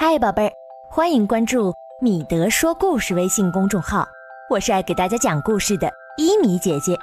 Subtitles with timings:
[0.00, 0.52] 嗨，宝贝儿，
[0.88, 4.06] 欢迎关注米德说故事微信公众号，
[4.48, 6.96] 我是爱给大家讲故事的伊米姐姐。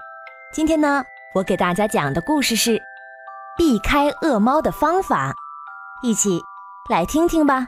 [0.53, 1.03] 今天呢，
[1.33, 2.81] 我给大家讲的故事是
[3.57, 5.35] 避开恶猫的方法，
[6.03, 6.39] 一起
[6.89, 7.67] 来听听吧。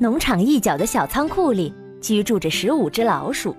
[0.00, 1.72] 农场一角的小仓库里
[2.02, 3.56] 居住着十五只老鼠，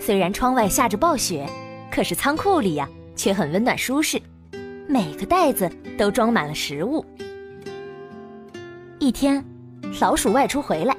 [0.00, 1.48] 虽然窗外下着暴雪，
[1.88, 2.88] 可是仓库里呀。
[3.22, 4.20] 却很温暖舒适，
[4.88, 7.06] 每个袋子都装满了食物。
[8.98, 9.44] 一天，
[10.00, 10.96] 老鼠外出回来，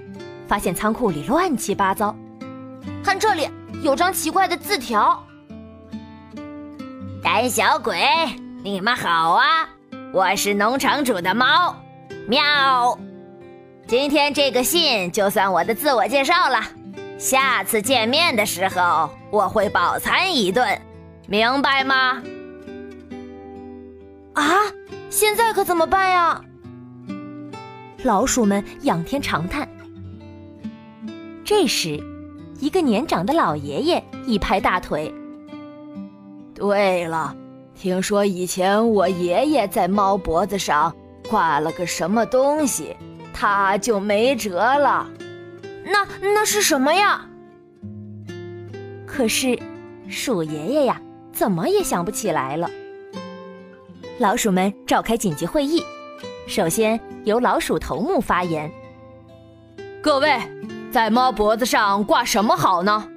[0.47, 2.15] 发现仓库里乱七八糟。
[3.03, 3.49] 看这里，
[3.81, 5.21] 有张奇怪的字条
[7.21, 7.99] ：“胆小鬼，
[8.63, 9.67] 你们好啊！
[10.13, 11.75] 我是农场主的猫，
[12.25, 12.97] 喵。
[13.85, 16.61] 今天这个信就算我的自我介绍了，
[17.17, 20.65] 下次见面的时候我会饱餐一顿。”
[21.27, 22.21] 明白吗？
[24.33, 24.43] 啊，
[25.09, 26.41] 现在可怎么办呀？
[28.03, 29.67] 老鼠们仰天长叹。
[31.45, 31.97] 这时，
[32.59, 35.13] 一个年长的老爷爷一拍大腿
[36.53, 37.35] ：“对了，
[37.73, 40.93] 听说以前我爷爷在猫脖子上
[41.29, 42.95] 挂了个什么东西，
[43.33, 45.09] 他就没辙了。
[45.85, 47.25] 那那是什么呀？
[49.05, 49.57] 可是，
[50.09, 51.01] 鼠爷爷呀。”
[51.33, 52.69] 怎么也想不起来了。
[54.19, 55.83] 老鼠们召开紧急会议，
[56.47, 58.71] 首先由老鼠头目发言
[60.01, 60.39] ：“各位，
[60.91, 63.09] 在猫脖子上挂什么好呢？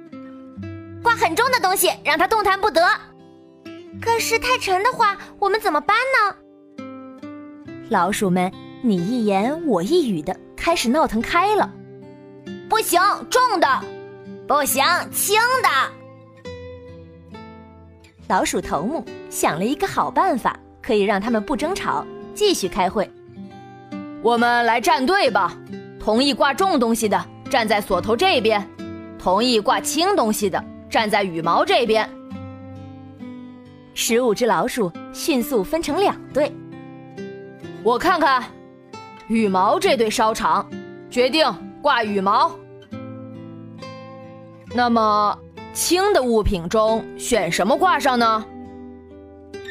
[1.03, 2.81] 挂很重的东西，让它动弹不得。
[4.01, 6.35] 可是太沉的话，我们怎么办呢？”
[7.89, 11.71] 老鼠们你一言我一语的开始闹腾开了。
[12.67, 13.67] 不行，重的；
[14.47, 15.96] 不行，轻的。
[18.27, 23.09] 老鼠头目想了一个好办法，可以让他们不争吵，继续开会。
[24.21, 25.57] 我们来站队吧，
[25.97, 28.67] 同意挂重东西的站在锁头这边，
[29.17, 32.09] 同意挂轻东西的站在羽毛这边。
[33.93, 36.53] 十五只老鼠迅速分成两队。
[37.81, 38.43] 我看看，
[39.27, 40.69] 羽毛这队稍长，
[41.09, 41.47] 决定
[41.81, 42.51] 挂羽毛。
[44.75, 45.39] 那么。
[45.77, 48.43] 轻的物品中选什么挂上呢？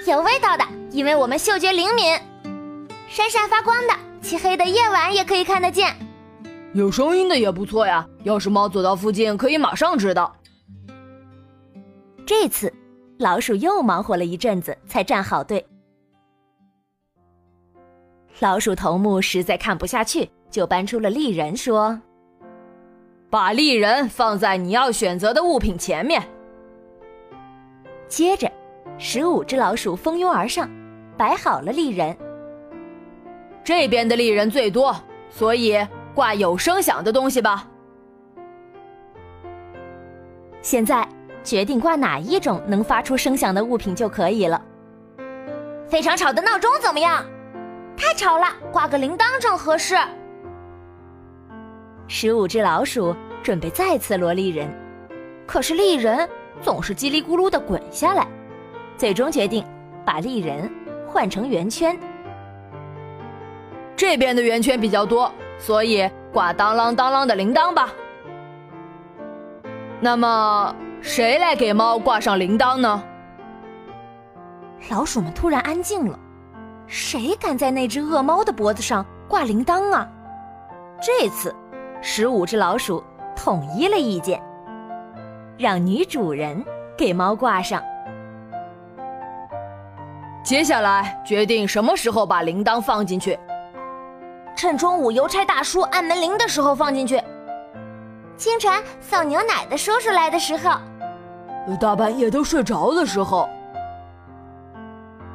[0.07, 2.17] 有味道的，因为我们嗅觉灵敏；
[3.09, 5.89] 闪闪发光的，漆黑的夜晚也可以看得见；
[6.75, 10.33] 有声音的也不错呀，要是猫走到附近，可以马上知道。
[12.25, 12.73] 这次，
[13.19, 15.67] 老鼠又忙活了一阵子才站好队。
[18.39, 22.01] 老鼠头目实在看不下去，就搬出了利人说。
[23.37, 26.23] 把利人放在你要选择的物品前面。
[28.09, 28.51] 接着，
[28.97, 30.67] 十五只老鼠蜂拥而上，
[31.19, 32.17] 摆好了利人。
[33.63, 34.97] 这边的利人最多，
[35.29, 37.69] 所以挂有声响的东西吧。
[40.63, 41.07] 现在
[41.45, 44.65] 决定挂哪一种能发出声响的物品就可以了。
[45.87, 47.23] 非常吵的闹钟怎么样？
[47.99, 49.95] 太吵了，挂个铃铛正合适。
[52.09, 53.15] 十五只老鼠
[53.47, 54.69] 准备再次罗利人，
[55.47, 56.29] 可是丽人
[56.61, 58.27] 总是叽里咕噜的滚下来，
[58.97, 59.65] 最终决定
[60.05, 60.69] 把丽人
[61.07, 61.97] 换成圆圈。
[63.95, 65.31] 这边的圆圈比较多，
[65.61, 67.89] 所以挂当啷当啷的铃铛吧。
[70.01, 73.01] 那么谁来给猫挂上铃铛呢？
[74.91, 76.19] 老鼠们突然安静了，
[76.89, 80.09] 谁敢在那只恶猫的脖子上挂铃铛啊？
[81.01, 81.55] 这次。
[82.03, 83.03] 十五只老鼠
[83.37, 84.43] 统一了意见，
[85.59, 86.65] 让女主人
[86.97, 87.83] 给猫挂上。
[90.43, 93.39] 接下来决定什么时候把铃铛放进去。
[94.57, 97.23] 趁中午邮差大叔按门铃的时候放进去。
[98.37, 100.79] 清晨送牛奶的叔叔来的时候。
[101.81, 103.49] 大半夜都睡着的时候。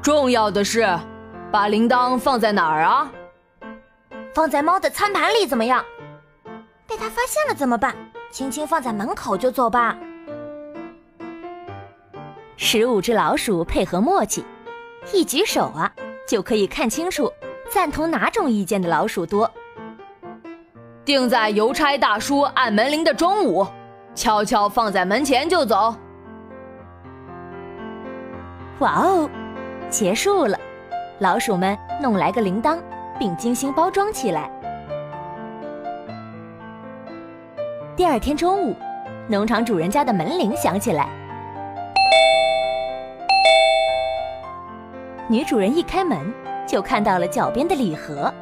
[0.01, 0.88] 重要的是，
[1.51, 3.12] 把铃铛放在哪儿啊？
[4.33, 5.83] 放在猫的餐盘里怎么样？
[6.92, 7.96] 被他发现了怎么办？
[8.32, 9.98] 轻轻放在门口就走吧。
[12.58, 14.44] 十五只老鼠配合默契，
[15.14, 15.90] 一举手啊，
[16.28, 17.32] 就可以看清楚
[17.70, 19.50] 赞同哪种意见的老鼠多。
[21.06, 23.66] 定在邮差大叔按门铃的中午，
[24.14, 25.96] 悄悄放在门前就走。
[28.80, 29.30] 哇哦，
[29.90, 30.60] 结束了！
[31.20, 32.78] 老鼠们弄来个铃铛，
[33.18, 34.52] 并精心包装起来。
[38.01, 38.75] 第二天中午，
[39.27, 41.07] 农场主人家的门铃响起来。
[45.30, 46.18] 女主人一开门，
[46.68, 48.33] 就看到了脚边的礼盒。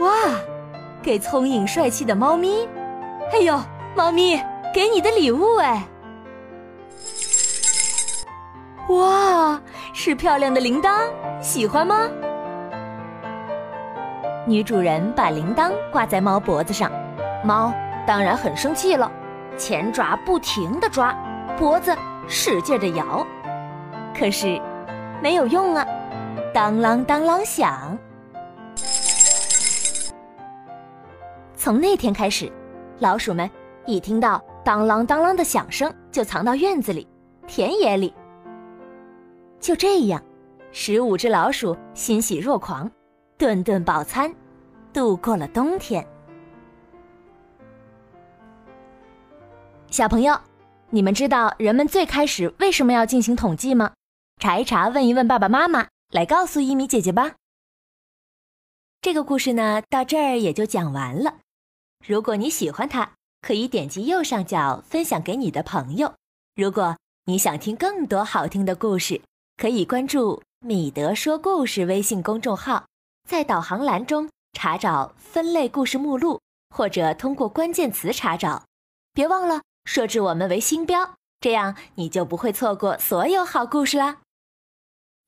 [0.00, 0.10] 哇，
[1.00, 2.68] 给聪颖帅气的猫咪！
[3.32, 3.56] 哎呦，
[3.94, 4.42] 猫咪，
[4.74, 5.86] 给你的礼物哎！
[8.88, 9.62] 哇，
[9.92, 11.08] 是漂亮的铃铛，
[11.40, 12.10] 喜欢吗？
[14.44, 16.90] 女主人把铃铛挂在猫脖子上，
[17.44, 17.72] 猫
[18.08, 19.12] 当然很生气了，
[19.58, 21.14] 前爪不停地抓，
[21.58, 21.94] 脖子
[22.26, 23.26] 使劲地摇，
[24.18, 24.58] 可是
[25.22, 25.86] 没有用啊，
[26.54, 27.98] 当啷当啷响。
[31.54, 32.50] 从那天开始，
[32.98, 33.50] 老鼠们
[33.84, 37.06] 一听到当啷当啷的响声，就藏到院子里、
[37.46, 38.14] 田野里。
[39.60, 40.18] 就这样，
[40.72, 42.90] 十五只老鼠欣喜若狂，
[43.36, 44.34] 顿顿饱餐，
[44.94, 46.02] 度过了冬天。
[49.90, 50.38] 小朋友，
[50.90, 53.92] 你们知道人们最开始为什么要进行统计吗？
[54.38, 57.36] 查一查，问一问爸爸妈妈，来告诉一米姐姐吧。
[59.00, 61.38] 这个故事呢，到这儿也就讲完了。
[62.06, 66.14] 如果你喜欢它，可以点击右上角分享给你的朋友。
[66.54, 66.94] 如果
[67.24, 69.22] 你想听更多好听的故事，
[69.56, 72.84] 可以关注“米德说故事”微信公众号，
[73.26, 76.38] 在导航栏中查找分类故事目录，
[76.68, 78.62] 或者通过关键词查找。
[79.14, 84.18] 别忘了设置我们为星标，这样你就不会错过所有好故事啦。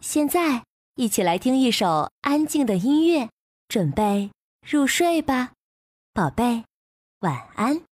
[0.00, 0.64] 现在，
[0.96, 3.30] 一起来听一首安静的音乐，
[3.68, 4.30] 准备
[4.68, 5.52] 入睡吧，
[6.12, 6.64] 宝贝，
[7.20, 7.89] 晚安。